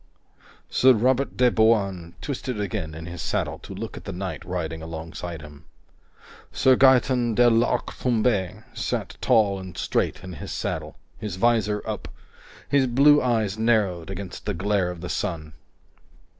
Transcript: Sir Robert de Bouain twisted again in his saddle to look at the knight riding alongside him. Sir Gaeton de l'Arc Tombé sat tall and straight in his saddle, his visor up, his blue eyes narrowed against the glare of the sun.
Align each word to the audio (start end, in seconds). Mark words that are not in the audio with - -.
Sir 0.67 0.93
Robert 0.93 1.37
de 1.37 1.51
Bouain 1.51 2.15
twisted 2.21 2.59
again 2.59 2.95
in 2.95 3.05
his 3.05 3.21
saddle 3.21 3.59
to 3.59 3.75
look 3.75 3.95
at 3.95 4.05
the 4.05 4.11
knight 4.11 4.43
riding 4.43 4.81
alongside 4.81 5.43
him. 5.43 5.65
Sir 6.51 6.75
Gaeton 6.75 7.35
de 7.35 7.47
l'Arc 7.51 7.85
Tombé 7.91 8.63
sat 8.75 9.15
tall 9.21 9.59
and 9.59 9.77
straight 9.77 10.23
in 10.23 10.33
his 10.33 10.51
saddle, 10.51 10.95
his 11.19 11.35
visor 11.35 11.83
up, 11.85 12.07
his 12.67 12.87
blue 12.87 13.21
eyes 13.21 13.59
narrowed 13.59 14.09
against 14.09 14.47
the 14.47 14.55
glare 14.55 14.89
of 14.89 15.01
the 15.01 15.07
sun. 15.09 15.53